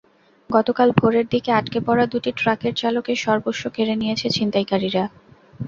[0.49, 5.03] গতকাল ভোরের দিকে আটকে পড়া দুটি ট্রাকের চালকের সর্বস্ব কেড়ে নিয়েছে ছিনতাইকারীরা।